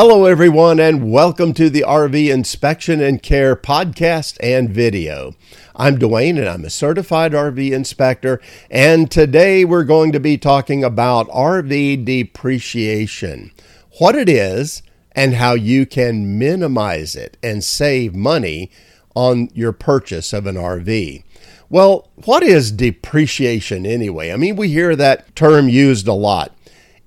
Hello, 0.00 0.26
everyone, 0.26 0.78
and 0.78 1.10
welcome 1.10 1.52
to 1.54 1.68
the 1.68 1.84
RV 1.84 2.32
Inspection 2.32 3.00
and 3.00 3.20
Care 3.20 3.56
podcast 3.56 4.36
and 4.40 4.70
video. 4.70 5.34
I'm 5.74 5.98
Dwayne, 5.98 6.38
and 6.38 6.48
I'm 6.48 6.64
a 6.64 6.70
certified 6.70 7.32
RV 7.32 7.72
inspector. 7.72 8.40
And 8.70 9.10
today 9.10 9.64
we're 9.64 9.82
going 9.82 10.12
to 10.12 10.20
be 10.20 10.38
talking 10.38 10.84
about 10.84 11.28
RV 11.30 12.04
depreciation, 12.04 13.50
what 13.98 14.14
it 14.14 14.28
is, 14.28 14.84
and 15.10 15.34
how 15.34 15.54
you 15.54 15.84
can 15.84 16.38
minimize 16.38 17.16
it 17.16 17.36
and 17.42 17.64
save 17.64 18.14
money 18.14 18.70
on 19.16 19.50
your 19.52 19.72
purchase 19.72 20.32
of 20.32 20.46
an 20.46 20.54
RV. 20.54 21.24
Well, 21.68 22.08
what 22.24 22.44
is 22.44 22.70
depreciation 22.70 23.84
anyway? 23.84 24.30
I 24.30 24.36
mean, 24.36 24.54
we 24.54 24.68
hear 24.68 24.94
that 24.94 25.34
term 25.34 25.68
used 25.68 26.06
a 26.06 26.12
lot. 26.12 26.54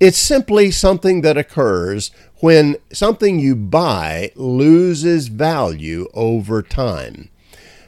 It's 0.02 0.17
simply 0.17 0.71
something 0.71 1.21
that 1.21 1.38
occurs 1.38 2.09
when 2.41 2.76
something 2.91 3.40
you 3.40 3.55
buy 3.55 4.31
loses 4.36 5.27
value 5.27 6.08
over 6.13 6.62
time. 6.62 7.30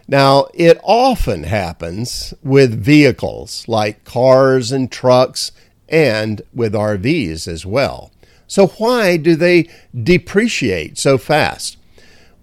Now, 0.07 0.47
it 0.53 0.79
often 0.83 1.43
happens 1.43 2.33
with 2.43 2.83
vehicles 2.83 3.65
like 3.67 4.03
cars 4.03 4.71
and 4.71 4.91
trucks 4.91 5.51
and 5.89 6.41
with 6.53 6.73
RVs 6.73 7.47
as 7.47 7.65
well. 7.65 8.11
So, 8.47 8.67
why 8.67 9.17
do 9.17 9.35
they 9.35 9.69
depreciate 9.95 10.97
so 10.97 11.17
fast? 11.17 11.77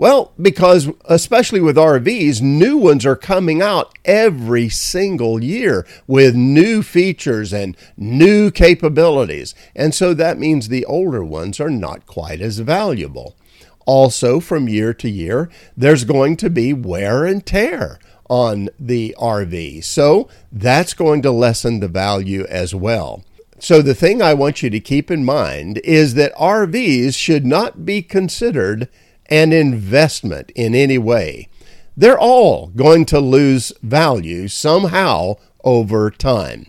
Well, 0.00 0.32
because 0.40 0.88
especially 1.04 1.60
with 1.60 1.76
RVs, 1.76 2.40
new 2.40 2.78
ones 2.78 3.04
are 3.04 3.14
coming 3.14 3.60
out 3.60 3.98
every 4.06 4.70
single 4.70 5.44
year 5.44 5.86
with 6.06 6.34
new 6.34 6.82
features 6.82 7.52
and 7.52 7.76
new 7.98 8.50
capabilities. 8.50 9.54
And 9.76 9.94
so 9.94 10.14
that 10.14 10.38
means 10.38 10.68
the 10.68 10.86
older 10.86 11.22
ones 11.22 11.60
are 11.60 11.68
not 11.68 12.06
quite 12.06 12.40
as 12.40 12.60
valuable. 12.60 13.36
Also, 13.84 14.40
from 14.40 14.70
year 14.70 14.94
to 14.94 15.10
year, 15.10 15.50
there's 15.76 16.04
going 16.04 16.38
to 16.38 16.48
be 16.48 16.72
wear 16.72 17.26
and 17.26 17.44
tear 17.44 17.98
on 18.30 18.70
the 18.78 19.14
RV. 19.18 19.84
So 19.84 20.30
that's 20.50 20.94
going 20.94 21.20
to 21.20 21.30
lessen 21.30 21.80
the 21.80 21.88
value 21.88 22.46
as 22.48 22.74
well. 22.74 23.22
So, 23.58 23.82
the 23.82 23.94
thing 23.94 24.22
I 24.22 24.32
want 24.32 24.62
you 24.62 24.70
to 24.70 24.80
keep 24.80 25.10
in 25.10 25.26
mind 25.26 25.76
is 25.84 26.14
that 26.14 26.34
RVs 26.36 27.14
should 27.14 27.44
not 27.44 27.84
be 27.84 28.00
considered 28.00 28.88
an 29.30 29.52
investment 29.52 30.50
in 30.54 30.74
any 30.74 30.98
way. 30.98 31.48
They're 31.96 32.18
all 32.18 32.68
going 32.68 33.04
to 33.06 33.20
lose 33.20 33.72
value 33.82 34.48
somehow 34.48 35.36
over 35.64 36.10
time. 36.10 36.66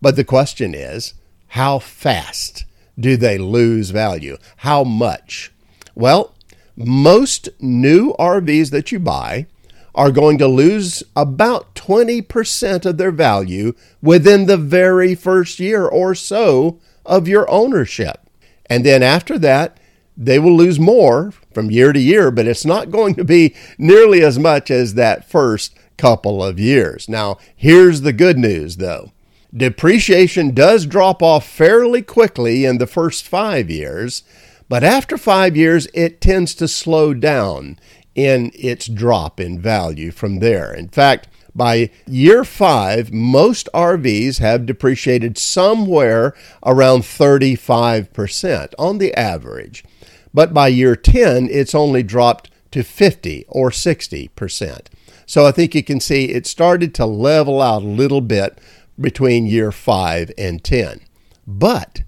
But 0.00 0.16
the 0.16 0.24
question 0.24 0.74
is, 0.74 1.14
how 1.48 1.78
fast 1.78 2.64
do 2.98 3.16
they 3.16 3.38
lose 3.38 3.90
value? 3.90 4.36
How 4.58 4.84
much? 4.84 5.52
Well, 5.94 6.34
most 6.76 7.48
new 7.60 8.14
RVs 8.18 8.70
that 8.70 8.92
you 8.92 9.00
buy 9.00 9.46
are 9.94 10.12
going 10.12 10.38
to 10.38 10.46
lose 10.46 11.02
about 11.16 11.74
20% 11.74 12.86
of 12.86 12.98
their 12.98 13.10
value 13.10 13.74
within 14.00 14.46
the 14.46 14.56
very 14.56 15.16
first 15.16 15.58
year 15.58 15.86
or 15.86 16.14
so 16.14 16.78
of 17.04 17.26
your 17.26 17.50
ownership. 17.50 18.20
And 18.66 18.86
then 18.86 19.02
after 19.02 19.38
that, 19.40 19.78
they 20.20 20.40
will 20.40 20.56
lose 20.56 20.80
more 20.80 21.32
from 21.54 21.70
year 21.70 21.92
to 21.92 22.00
year, 22.00 22.32
but 22.32 22.48
it's 22.48 22.64
not 22.64 22.90
going 22.90 23.14
to 23.14 23.24
be 23.24 23.54
nearly 23.78 24.20
as 24.20 24.38
much 24.38 24.68
as 24.68 24.94
that 24.94 25.30
first 25.30 25.74
couple 25.96 26.42
of 26.42 26.58
years. 26.58 27.08
Now, 27.08 27.38
here's 27.54 28.00
the 28.00 28.12
good 28.12 28.36
news 28.36 28.76
though. 28.76 29.12
Depreciation 29.56 30.52
does 30.52 30.84
drop 30.84 31.22
off 31.22 31.46
fairly 31.46 32.02
quickly 32.02 32.64
in 32.64 32.78
the 32.78 32.86
first 32.86 33.26
five 33.26 33.70
years, 33.70 34.22
but 34.68 34.84
after 34.84 35.16
five 35.16 35.56
years, 35.56 35.86
it 35.94 36.20
tends 36.20 36.54
to 36.56 36.68
slow 36.68 37.14
down 37.14 37.78
in 38.14 38.50
its 38.54 38.88
drop 38.88 39.40
in 39.40 39.58
value 39.58 40.10
from 40.10 40.40
there. 40.40 40.74
In 40.74 40.88
fact, 40.88 41.28
by 41.58 41.90
year 42.06 42.44
five, 42.44 43.12
most 43.12 43.68
RVs 43.74 44.38
have 44.38 44.64
depreciated 44.64 45.36
somewhere 45.36 46.34
around 46.64 47.00
35% 47.02 48.72
on 48.78 48.96
the 48.96 49.12
average. 49.14 49.84
But 50.32 50.54
by 50.54 50.68
year 50.68 50.96
10, 50.96 51.48
it's 51.50 51.74
only 51.74 52.02
dropped 52.02 52.50
to 52.70 52.82
50 52.82 53.44
or 53.48 53.70
60%. 53.70 54.86
So 55.26 55.46
I 55.46 55.50
think 55.52 55.74
you 55.74 55.82
can 55.82 56.00
see 56.00 56.26
it 56.26 56.46
started 56.46 56.94
to 56.94 57.04
level 57.04 57.60
out 57.60 57.82
a 57.82 57.86
little 57.86 58.22
bit 58.22 58.58
between 58.98 59.46
year 59.46 59.70
5 59.70 60.32
and 60.38 60.64
10. 60.64 61.00
But 61.46 62.02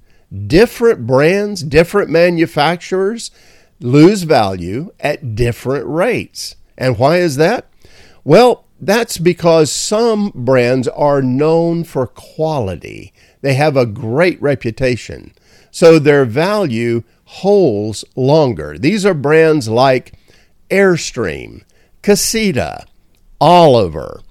different 0.46 1.06
brands, 1.06 1.62
different 1.62 2.08
manufacturers 2.08 3.30
lose 3.80 4.22
value 4.22 4.92
at 5.00 5.34
different 5.34 5.86
rates. 5.86 6.56
And 6.78 6.98
why 6.98 7.16
is 7.18 7.36
that? 7.36 7.66
Well, 8.24 8.64
that's 8.80 9.18
because 9.18 9.70
some 9.70 10.32
brands 10.34 10.88
are 10.88 11.20
known 11.20 11.84
for 11.84 12.06
quality. 12.06 13.12
They 13.42 13.54
have 13.54 13.76
a 13.76 13.86
great 13.86 14.40
reputation. 14.40 15.34
So 15.70 15.98
their 15.98 16.24
value 16.24 17.02
holds 17.24 18.04
longer. 18.16 18.78
These 18.78 19.04
are 19.04 19.14
brands 19.14 19.68
like 19.68 20.14
Airstream, 20.70 21.62
Casita, 22.02 22.86
Oliver, 23.40 24.22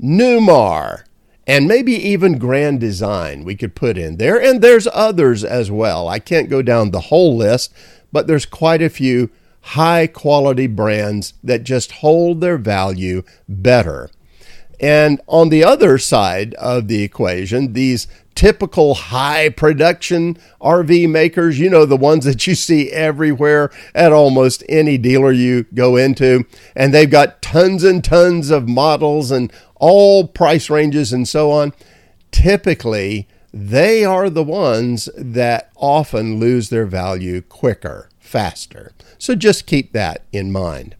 Newmar, 0.00 1.04
and 1.46 1.66
maybe 1.66 1.92
even 1.92 2.38
Grand 2.38 2.80
Design 2.80 3.44
we 3.44 3.54
could 3.54 3.74
put 3.74 3.98
in 3.98 4.16
there. 4.16 4.40
And 4.40 4.60
there's 4.60 4.88
others 4.92 5.44
as 5.44 5.70
well. 5.70 6.08
I 6.08 6.18
can't 6.18 6.48
go 6.48 6.62
down 6.62 6.90
the 6.90 7.00
whole 7.00 7.36
list, 7.36 7.72
but 8.12 8.26
there's 8.26 8.46
quite 8.46 8.82
a 8.82 8.88
few 8.88 9.30
high 9.68 10.06
quality 10.06 10.66
brands 10.66 11.32
that 11.42 11.64
just 11.64 11.92
hold 11.92 12.40
their 12.40 12.58
value 12.58 13.22
better. 13.48 14.10
And 14.78 15.20
on 15.26 15.48
the 15.48 15.64
other 15.64 15.96
side 15.96 16.52
of 16.54 16.88
the 16.88 17.02
equation, 17.02 17.72
these 17.72 18.06
typical 18.34 18.94
high 18.94 19.48
production 19.48 20.36
RV 20.60 21.08
makers, 21.08 21.58
you 21.58 21.70
know, 21.70 21.86
the 21.86 21.96
ones 21.96 22.26
that 22.26 22.46
you 22.46 22.54
see 22.54 22.90
everywhere 22.90 23.70
at 23.94 24.12
almost 24.12 24.64
any 24.68 24.98
dealer 24.98 25.32
you 25.32 25.64
go 25.72 25.96
into. 25.96 26.44
And 26.76 26.92
they've 26.92 27.10
got 27.10 27.40
tons 27.40 27.84
and 27.84 28.04
tons 28.04 28.50
of 28.50 28.68
models 28.68 29.30
and 29.30 29.50
all 29.76 30.28
price 30.28 30.68
ranges 30.68 31.12
and 31.12 31.26
so 31.26 31.50
on. 31.50 31.72
Typically, 32.32 33.28
they 33.56 34.04
are 34.04 34.28
the 34.28 34.42
ones 34.42 35.08
that 35.16 35.70
often 35.76 36.40
lose 36.40 36.70
their 36.70 36.86
value 36.86 37.40
quicker, 37.40 38.08
faster. 38.18 38.90
So 39.16 39.36
just 39.36 39.64
keep 39.64 39.92
that 39.92 40.24
in 40.32 40.50
mind. 40.50 40.96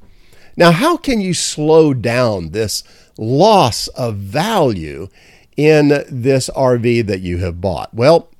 Now, 0.56 0.70
how 0.70 0.97
can 0.97 1.20
you 1.20 1.34
slow 1.34 1.92
down 1.94 2.50
this 2.50 2.84
loss 3.19 3.88
of 3.88 4.19
value 4.19 5.09
in 5.56 6.04
this 6.09 6.48
RV 6.50 7.09
that 7.09 7.22
you 7.22 7.38
have 7.38 7.60
bought? 7.60 7.92
Well, 7.92 8.31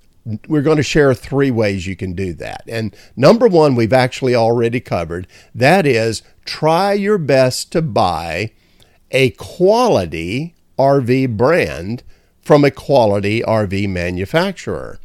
we're 0.47 0.63
going 0.63 0.77
to 0.77 0.85
share 0.85 1.13
three 1.13 1.51
ways 1.51 1.89
you 1.89 1.97
can 1.97 2.13
do 2.13 2.35
that. 2.35 2.63
And 2.69 2.95
number 3.17 3.49
one, 3.49 3.75
we've 3.75 3.93
actually 3.93 4.37
already 4.37 4.79
covered 4.79 5.27
that 5.57 5.87
is 5.87 6.23
try 6.45 6.93
your 6.93 7.19
best 7.19 7.73
to 7.73 7.83
buy 7.83 8.53
a 9.11 9.31
quality 9.31 10.55
RV 10.79 11.37
brand 11.37 12.05
from 12.45 12.65
a 12.65 12.71
quality 12.71 13.41
RV 13.41 13.89
manufacturer. 13.89 14.99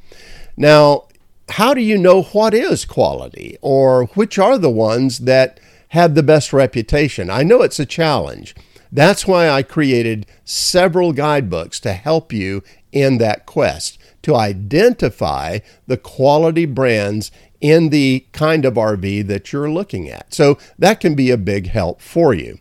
Now, 0.57 1.07
how 1.49 1.73
do 1.73 1.81
you 1.81 1.97
know 1.97 2.23
what 2.23 2.53
is 2.53 2.85
quality 2.85 3.57
or 3.61 4.05
which 4.07 4.37
are 4.37 4.57
the 4.57 4.69
ones 4.69 5.19
that 5.19 5.59
have 5.89 6.15
the 6.15 6.23
best 6.23 6.53
reputation? 6.53 7.29
I 7.29 7.43
know 7.43 7.61
it's 7.61 7.79
a 7.79 7.85
challenge. 7.85 8.55
That's 8.91 9.27
why 9.27 9.49
I 9.49 9.63
created 9.63 10.25
several 10.43 11.13
guidebooks 11.13 11.79
to 11.81 11.93
help 11.93 12.33
you 12.33 12.63
in 12.91 13.19
that 13.19 13.45
quest 13.45 13.99
to 14.23 14.35
identify 14.35 15.59
the 15.87 15.97
quality 15.97 16.65
brands 16.65 17.31
in 17.61 17.89
the 17.89 18.25
kind 18.31 18.65
of 18.65 18.75
RV 18.75 19.27
that 19.27 19.51
you're 19.51 19.69
looking 19.69 20.09
at. 20.09 20.33
So 20.33 20.57
that 20.77 20.99
can 20.99 21.15
be 21.15 21.29
a 21.29 21.37
big 21.37 21.67
help 21.67 22.01
for 22.01 22.33
you. 22.33 22.59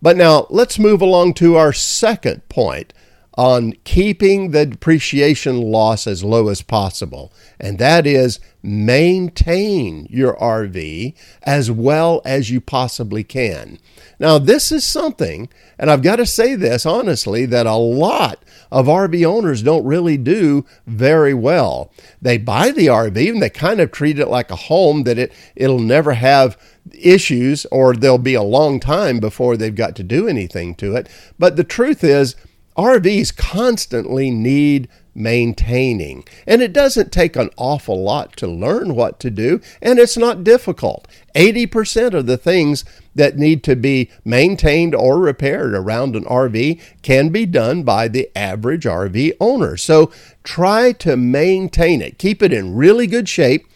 But 0.00 0.16
now 0.16 0.46
let's 0.50 0.78
move 0.78 1.02
along 1.02 1.34
to 1.34 1.56
our 1.56 1.72
second 1.72 2.48
point 2.48 2.92
on 3.38 3.72
keeping 3.84 4.50
the 4.50 4.66
depreciation 4.66 5.62
loss 5.62 6.08
as 6.08 6.24
low 6.24 6.48
as 6.48 6.60
possible, 6.60 7.32
and 7.60 7.78
that 7.78 8.04
is 8.04 8.40
maintain 8.64 10.08
your 10.10 10.34
RV 10.38 11.14
as 11.44 11.70
well 11.70 12.20
as 12.24 12.50
you 12.50 12.60
possibly 12.60 13.22
can. 13.22 13.78
Now, 14.18 14.38
this 14.38 14.72
is 14.72 14.84
something, 14.84 15.48
and 15.78 15.88
I've 15.88 16.02
got 16.02 16.16
to 16.16 16.26
say 16.26 16.56
this 16.56 16.84
honestly, 16.84 17.46
that 17.46 17.66
a 17.66 17.76
lot 17.76 18.42
of 18.72 18.86
RV 18.86 19.24
owners 19.24 19.62
don't 19.62 19.86
really 19.86 20.16
do 20.16 20.66
very 20.88 21.32
well. 21.32 21.92
They 22.20 22.38
buy 22.38 22.72
the 22.72 22.88
RV 22.88 23.28
and 23.28 23.40
they 23.40 23.50
kind 23.50 23.80
of 23.80 23.92
treat 23.92 24.18
it 24.18 24.26
like 24.26 24.50
a 24.50 24.56
home 24.56 25.04
that 25.04 25.16
it, 25.16 25.32
it'll 25.54 25.78
never 25.78 26.14
have 26.14 26.58
issues 26.92 27.66
or 27.66 27.94
there'll 27.94 28.18
be 28.18 28.34
a 28.34 28.42
long 28.42 28.80
time 28.80 29.20
before 29.20 29.56
they've 29.56 29.72
got 29.72 29.94
to 29.94 30.02
do 30.02 30.26
anything 30.26 30.74
to 30.74 30.96
it. 30.96 31.08
But 31.38 31.54
the 31.54 31.62
truth 31.62 32.02
is, 32.02 32.34
RVs 32.78 33.36
constantly 33.36 34.30
need 34.30 34.88
maintaining. 35.14 36.24
And 36.46 36.62
it 36.62 36.72
doesn't 36.72 37.10
take 37.10 37.34
an 37.34 37.50
awful 37.56 38.00
lot 38.00 38.36
to 38.36 38.46
learn 38.46 38.94
what 38.94 39.18
to 39.20 39.30
do, 39.30 39.60
and 39.82 39.98
it's 39.98 40.16
not 40.16 40.44
difficult. 40.44 41.08
80% 41.34 42.14
of 42.14 42.26
the 42.26 42.36
things 42.36 42.84
that 43.16 43.36
need 43.36 43.64
to 43.64 43.74
be 43.74 44.10
maintained 44.24 44.94
or 44.94 45.18
repaired 45.18 45.74
around 45.74 46.14
an 46.14 46.24
RV 46.24 46.80
can 47.02 47.30
be 47.30 47.46
done 47.46 47.82
by 47.82 48.06
the 48.06 48.30
average 48.36 48.84
RV 48.84 49.32
owner. 49.40 49.76
So 49.76 50.12
try 50.44 50.92
to 50.92 51.16
maintain 51.16 52.00
it, 52.00 52.18
keep 52.18 52.42
it 52.42 52.52
in 52.52 52.76
really 52.76 53.08
good 53.08 53.28
shape, 53.28 53.66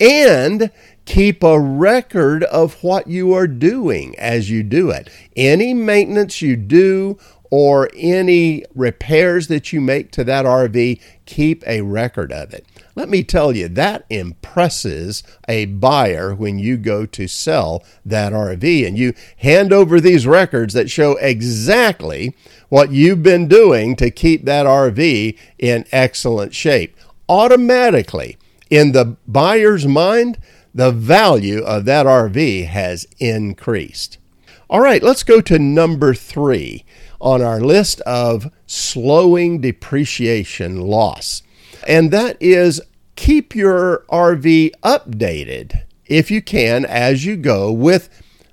and 0.00 0.70
keep 1.04 1.42
a 1.42 1.58
record 1.58 2.44
of 2.44 2.82
what 2.82 3.06
you 3.06 3.32
are 3.32 3.46
doing 3.46 4.18
as 4.18 4.50
you 4.50 4.62
do 4.62 4.90
it. 4.90 5.08
Any 5.36 5.72
maintenance 5.72 6.42
you 6.42 6.56
do 6.56 7.18
or 7.50 7.88
any 7.94 8.64
repairs 8.74 9.48
that 9.48 9.72
you 9.72 9.80
make 9.80 10.10
to 10.12 10.24
that 10.24 10.44
RV, 10.44 11.00
keep 11.26 11.66
a 11.66 11.80
record 11.82 12.32
of 12.32 12.52
it. 12.52 12.66
Let 12.94 13.08
me 13.08 13.22
tell 13.22 13.54
you, 13.54 13.68
that 13.68 14.04
impresses 14.10 15.22
a 15.48 15.66
buyer 15.66 16.34
when 16.34 16.58
you 16.58 16.76
go 16.76 17.06
to 17.06 17.28
sell 17.28 17.84
that 18.04 18.32
RV 18.32 18.86
and 18.86 18.98
you 18.98 19.14
hand 19.38 19.72
over 19.72 20.00
these 20.00 20.26
records 20.26 20.74
that 20.74 20.90
show 20.90 21.16
exactly 21.16 22.34
what 22.68 22.90
you've 22.92 23.22
been 23.22 23.48
doing 23.48 23.96
to 23.96 24.10
keep 24.10 24.44
that 24.44 24.66
RV 24.66 25.38
in 25.58 25.84
excellent 25.92 26.54
shape. 26.54 26.96
Automatically, 27.28 28.36
in 28.68 28.92
the 28.92 29.16
buyer's 29.26 29.86
mind, 29.86 30.38
the 30.74 30.90
value 30.90 31.62
of 31.62 31.84
that 31.86 32.06
RV 32.06 32.66
has 32.66 33.06
increased. 33.18 34.18
All 34.70 34.80
right, 34.80 35.02
let's 35.02 35.22
go 35.22 35.40
to 35.40 35.58
number 35.58 36.14
three 36.14 36.84
on 37.20 37.42
our 37.42 37.60
list 37.60 38.00
of 38.02 38.50
slowing 38.66 39.60
depreciation 39.60 40.80
loss. 40.80 41.42
And 41.86 42.10
that 42.10 42.36
is 42.40 42.80
keep 43.16 43.54
your 43.54 44.04
RV 44.10 44.72
updated 44.82 45.82
if 46.06 46.30
you 46.30 46.40
can 46.40 46.84
as 46.84 47.24
you 47.24 47.36
go 47.36 47.72
with 47.72 48.08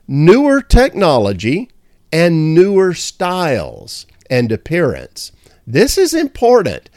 newer 0.07 0.61
technology 0.61 1.69
and 2.11 2.53
newer 2.53 2.93
styles 2.93 4.05
and 4.29 4.51
appearance. 4.51 5.31
This 5.67 5.97
is 5.97 6.13
important 6.13 6.89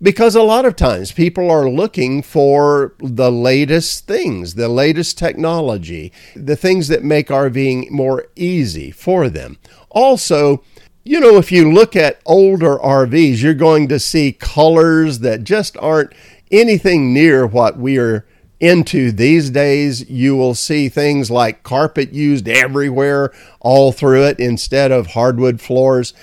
because 0.00 0.34
a 0.34 0.42
lot 0.42 0.64
of 0.64 0.74
times 0.74 1.12
people 1.12 1.48
are 1.48 1.70
looking 1.70 2.22
for 2.22 2.94
the 2.98 3.30
latest 3.30 4.06
things, 4.06 4.54
the 4.54 4.68
latest 4.68 5.16
technology, 5.16 6.12
the 6.34 6.56
things 6.56 6.88
that 6.88 7.04
make 7.04 7.28
RVing 7.28 7.90
more 7.90 8.26
easy 8.34 8.90
for 8.90 9.28
them. 9.28 9.58
Also, 9.90 10.64
you 11.04 11.18
know, 11.18 11.36
if 11.36 11.50
you 11.50 11.72
look 11.72 11.96
at 11.96 12.20
older 12.24 12.78
RVs, 12.78 13.42
you're 13.42 13.54
going 13.54 13.88
to 13.88 13.98
see 13.98 14.32
colors 14.32 15.18
that 15.20 15.42
just 15.44 15.76
aren't 15.78 16.12
anything 16.50 17.12
near 17.12 17.46
what 17.46 17.76
we 17.76 17.98
are 17.98 18.24
into 18.60 19.10
these 19.10 19.50
days. 19.50 20.08
You 20.08 20.36
will 20.36 20.54
see 20.54 20.88
things 20.88 21.30
like 21.30 21.64
carpet 21.64 22.12
used 22.12 22.46
everywhere, 22.46 23.32
all 23.58 23.90
through 23.90 24.24
it, 24.26 24.38
instead 24.38 24.92
of 24.92 25.08
hardwood 25.08 25.60
floors. 25.60 26.14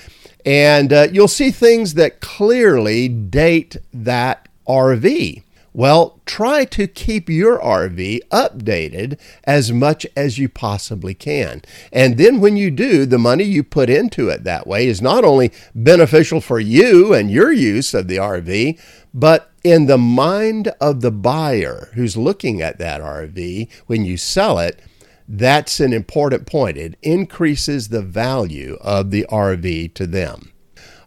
And 0.45 0.93
uh, 0.93 1.07
you'll 1.11 1.27
see 1.27 1.51
things 1.51 1.95
that 1.95 2.21
clearly 2.21 3.09
date 3.09 3.75
that 3.93 4.47
RV. 4.67 5.43
Well, 5.73 6.19
try 6.25 6.65
to 6.65 6.87
keep 6.87 7.29
your 7.29 7.59
RV 7.59 8.21
updated 8.31 9.19
as 9.43 9.71
much 9.71 10.05
as 10.15 10.37
you 10.37 10.49
possibly 10.49 11.13
can. 11.13 11.61
And 11.91 12.17
then 12.17 12.39
when 12.39 12.57
you 12.57 12.71
do, 12.71 13.05
the 13.05 13.19
money 13.19 13.43
you 13.43 13.63
put 13.63 13.89
into 13.89 14.29
it 14.29 14.43
that 14.43 14.65
way 14.65 14.87
is 14.87 15.01
not 15.01 15.23
only 15.23 15.51
beneficial 15.75 16.41
for 16.41 16.59
you 16.59 17.13
and 17.13 17.29
your 17.29 17.51
use 17.51 17.93
of 17.93 18.07
the 18.07 18.17
RV, 18.17 18.79
but 19.13 19.51
in 19.63 19.85
the 19.85 19.97
mind 19.97 20.69
of 20.81 21.01
the 21.01 21.11
buyer 21.11 21.89
who's 21.93 22.17
looking 22.17 22.61
at 22.61 22.79
that 22.79 23.01
RV 23.01 23.69
when 23.85 24.05
you 24.05 24.17
sell 24.17 24.57
it, 24.59 24.81
that's 25.27 25.79
an 25.79 25.93
important 25.93 26.47
point. 26.47 26.77
It 26.77 26.97
increases 27.03 27.89
the 27.89 28.01
value 28.01 28.77
of 28.81 29.11
the 29.11 29.27
RV 29.29 29.93
to 29.93 30.07
them. 30.07 30.51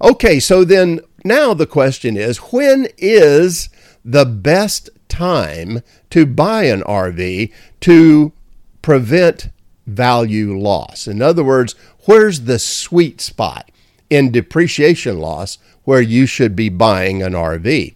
Okay, 0.00 0.38
so 0.38 0.64
then 0.64 1.00
now 1.24 1.54
the 1.54 1.66
question 1.66 2.16
is 2.16 2.38
when 2.38 2.88
is 2.98 3.68
the 4.04 4.24
best 4.24 4.90
time 5.08 5.82
to 6.10 6.26
buy 6.26 6.64
an 6.64 6.82
RV 6.82 7.52
to 7.80 8.32
prevent 8.80 9.50
value 9.86 10.58
loss. 10.58 11.06
In 11.06 11.22
other 11.22 11.44
words, 11.44 11.74
where's 12.04 12.42
the 12.42 12.58
sweet 12.58 13.20
spot 13.20 13.70
in 14.10 14.30
depreciation 14.30 15.18
loss 15.18 15.58
where 15.84 16.00
you 16.00 16.26
should 16.26 16.54
be 16.56 16.68
buying 16.68 17.22
an 17.22 17.32
RV? 17.32 17.94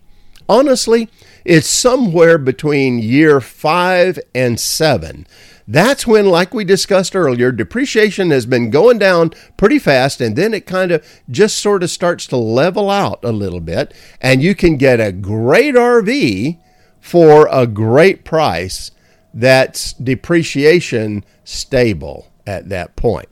Honestly, 0.49 1.09
it's 1.45 1.69
somewhere 1.69 2.39
between 2.39 2.99
year 2.99 3.41
five 3.41 4.19
and 4.35 4.59
seven 4.59 5.27
that's 5.69 6.07
when, 6.07 6.27
like 6.27 6.55
we 6.55 6.65
discussed 6.65 7.17
earlier, 7.17 7.51
depreciation 7.51 8.31
has 8.31 8.47
been 8.47 8.71
going 8.71 8.99
down 8.99 9.33
pretty 9.57 9.81
fast 9.81 10.21
and 10.21 10.37
then 10.37 10.55
it 10.55 10.65
kind 10.65 10.93
of 10.93 11.05
just 11.29 11.59
sort 11.59 11.83
of 11.83 11.91
starts 11.91 12.27
to 12.29 12.37
level 12.37 12.89
out 12.89 13.25
a 13.25 13.33
little 13.33 13.61
bit. 13.61 13.93
And 14.21 14.43
you 14.43 14.55
can 14.55 14.77
get 14.77 15.01
a 15.01 15.11
great 15.11 15.75
RV 15.75 16.59
for 17.01 17.49
a 17.51 17.67
great 17.67 18.25
price 18.25 18.93
that's 19.35 19.93
depreciation 19.95 21.25
stable 21.43 22.29
at 22.47 22.69
that 22.69 22.95
point. 22.95 23.29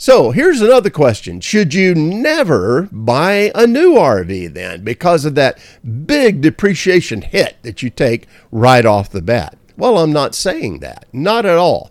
So 0.00 0.30
here's 0.30 0.62
another 0.62 0.88
question. 0.88 1.42
Should 1.42 1.74
you 1.74 1.94
never 1.94 2.88
buy 2.90 3.52
a 3.54 3.66
new 3.66 3.96
RV 3.96 4.54
then 4.54 4.82
because 4.82 5.26
of 5.26 5.34
that 5.34 5.58
big 6.06 6.40
depreciation 6.40 7.20
hit 7.20 7.58
that 7.64 7.82
you 7.82 7.90
take 7.90 8.26
right 8.50 8.86
off 8.86 9.10
the 9.10 9.20
bat? 9.20 9.58
Well, 9.76 9.98
I'm 9.98 10.10
not 10.10 10.34
saying 10.34 10.78
that. 10.78 11.04
Not 11.12 11.44
at 11.44 11.58
all. 11.58 11.90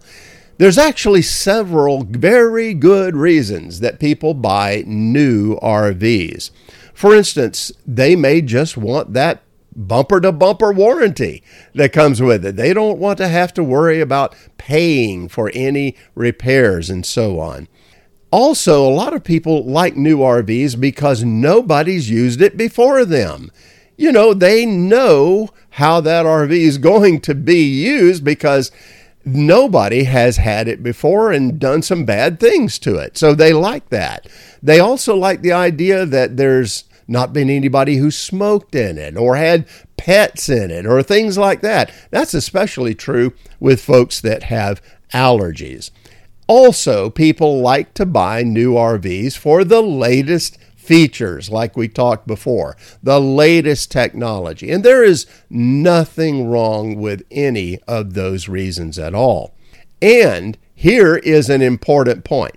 There's 0.57 0.79
actually 0.79 1.21
several 1.21 2.03
very 2.03 2.73
good 2.73 3.15
reasons 3.15 3.79
that 3.81 3.99
people 3.99 4.33
buy 4.33 4.83
new 4.87 5.57
RVs. 5.57 6.49
For 6.95 7.13
instance, 7.13 7.71
they 7.85 8.15
may 8.15 8.41
just 8.41 8.75
want 8.75 9.13
that 9.13 9.43
bumper 9.75 10.19
to 10.21 10.31
bumper 10.31 10.71
warranty 10.71 11.43
that 11.75 11.93
comes 11.93 12.23
with 12.23 12.43
it. 12.43 12.55
They 12.55 12.73
don't 12.73 12.97
want 12.97 13.19
to 13.19 13.27
have 13.27 13.53
to 13.53 13.63
worry 13.63 14.01
about 14.01 14.35
paying 14.57 15.27
for 15.29 15.51
any 15.53 15.95
repairs 16.15 16.89
and 16.89 17.05
so 17.05 17.39
on. 17.39 17.67
Also, 18.31 18.85
a 18.85 18.93
lot 18.93 19.13
of 19.13 19.23
people 19.23 19.65
like 19.65 19.95
new 19.95 20.19
RVs 20.19 20.79
because 20.79 21.23
nobody's 21.23 22.09
used 22.09 22.41
it 22.41 22.57
before 22.57 23.05
them 23.05 23.51
you 23.99 24.13
know, 24.13 24.33
they 24.33 24.65
know 24.65 25.49
how 25.71 25.99
that 25.99 26.25
RV 26.25 26.51
is 26.51 26.77
going 26.77 27.19
to 27.19 27.35
be 27.35 27.61
used 27.61 28.23
because 28.23 28.71
nobody 29.25 30.05
has 30.05 30.37
had 30.37 30.69
it 30.69 30.81
before 30.81 31.33
and 31.33 31.59
done 31.59 31.81
some 31.81 32.05
bad 32.05 32.39
things 32.39 32.79
to 32.79 32.95
it. 32.95 33.17
So 33.17 33.35
they 33.35 33.51
like 33.51 33.89
that. 33.89 34.25
They 34.63 34.79
also 34.79 35.17
like 35.17 35.41
the 35.41 35.51
idea 35.51 36.05
that 36.05 36.37
there's 36.37 36.85
not 37.09 37.33
been 37.33 37.49
anybody 37.49 37.97
who 37.97 38.09
smoked 38.09 38.73
in 38.73 38.97
it 38.97 39.17
or 39.17 39.35
had 39.35 39.67
pets 39.97 40.47
in 40.47 40.71
it 40.71 40.85
or 40.85 41.03
things 41.03 41.37
like 41.37 41.59
that. 41.59 41.91
That's 42.09 42.33
especially 42.33 42.95
true 42.95 43.33
with 43.59 43.81
folks 43.81 44.21
that 44.21 44.43
have 44.43 44.81
allergies. 45.13 45.91
Also, 46.49 47.11
people 47.11 47.61
like 47.61 47.93
to 47.93 48.07
buy 48.07 48.41
new 48.41 48.73
RVs 48.73 49.37
for 49.37 49.63
the 49.63 49.83
latest 49.83 50.57
features, 50.75 51.51
like 51.51 51.77
we 51.77 51.87
talked 51.87 52.25
before, 52.25 52.75
the 53.03 53.21
latest 53.21 53.91
technology. 53.91 54.71
And 54.71 54.83
there 54.83 55.03
is 55.03 55.27
nothing 55.47 56.49
wrong 56.49 56.95
with 56.95 57.23
any 57.29 57.77
of 57.87 58.15
those 58.15 58.49
reasons 58.49 58.97
at 58.97 59.13
all. 59.13 59.53
And 60.01 60.57
here 60.73 61.17
is 61.17 61.51
an 61.51 61.61
important 61.61 62.23
point. 62.23 62.55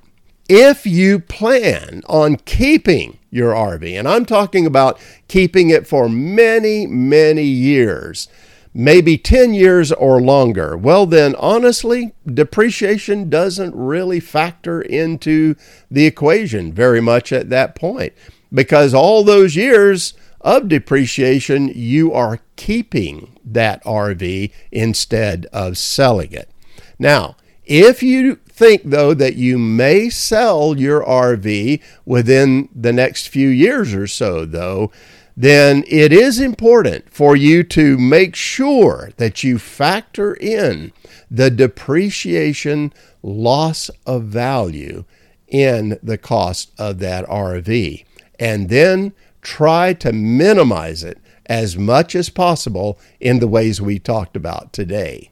If 0.48 0.86
you 0.86 1.18
plan 1.18 2.00
on 2.08 2.36
keeping 2.36 3.18
your 3.30 3.52
RV, 3.52 3.98
and 3.98 4.08
I'm 4.08 4.24
talking 4.24 4.64
about 4.64 4.98
keeping 5.28 5.68
it 5.68 5.86
for 5.86 6.08
many, 6.08 6.86
many 6.86 7.44
years, 7.44 8.26
maybe 8.74 9.18
10 9.18 9.54
years 9.54 9.92
or 9.92 10.20
longer, 10.20 10.76
well, 10.76 11.06
then 11.06 11.34
honestly, 11.36 12.12
depreciation 12.26 13.28
doesn't 13.28 13.74
really 13.74 14.20
factor 14.20 14.80
into 14.80 15.54
the 15.90 16.06
equation 16.06 16.72
very 16.72 17.00
much 17.00 17.32
at 17.32 17.50
that 17.50 17.74
point 17.74 18.12
because 18.52 18.94
all 18.94 19.24
those 19.24 19.56
years 19.56 20.14
of 20.40 20.68
depreciation, 20.68 21.68
you 21.68 22.12
are 22.12 22.40
keeping 22.56 23.38
that 23.44 23.82
RV 23.84 24.52
instead 24.70 25.46
of 25.52 25.78
selling 25.78 26.32
it. 26.32 26.50
Now, 26.98 27.36
if 27.64 28.02
you 28.02 28.36
think, 28.48 28.82
though, 28.84 29.14
that 29.14 29.36
you 29.36 29.58
may 29.58 30.10
sell 30.10 30.76
your 30.78 31.02
RV 31.04 31.80
within 32.04 32.68
the 32.74 32.92
next 32.92 33.28
few 33.28 33.48
years 33.48 33.94
or 33.94 34.06
so, 34.06 34.44
though, 34.44 34.90
then 35.36 35.84
it 35.86 36.12
is 36.12 36.38
important 36.38 37.12
for 37.12 37.34
you 37.34 37.62
to 37.62 37.98
make 37.98 38.36
sure 38.36 39.10
that 39.16 39.42
you 39.42 39.58
factor 39.58 40.34
in 40.34 40.92
the 41.30 41.50
depreciation 41.50 42.92
loss 43.22 43.90
of 44.06 44.24
value 44.24 45.04
in 45.48 45.98
the 46.02 46.18
cost 46.18 46.72
of 46.78 46.98
that 46.98 47.26
RV 47.26 48.04
and 48.38 48.68
then 48.68 49.12
try 49.40 49.92
to 49.92 50.12
minimize 50.12 51.04
it 51.04 51.18
as 51.46 51.76
much 51.76 52.14
as 52.14 52.28
possible 52.28 52.98
in 53.20 53.38
the 53.38 53.48
ways 53.48 53.80
we 53.80 53.98
talked 53.98 54.36
about 54.36 54.72
today. 54.72 55.30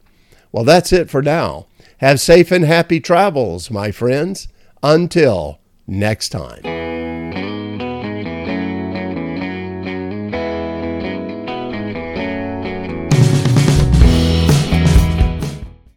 Well, 0.53 0.65
that's 0.65 0.93
it 0.93 1.09
for 1.09 1.23
now. 1.23 1.67
Have 1.99 2.21
safe 2.21 2.51
and 2.51 2.65
happy 2.65 3.01
travels, 3.01 3.71
my 3.71 3.91
friends. 3.91 4.49
Until 4.83 5.61
next 5.87 6.31
time. 6.31 6.80